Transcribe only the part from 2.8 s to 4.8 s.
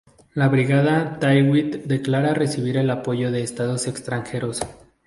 apoyo de Estados extranjeros.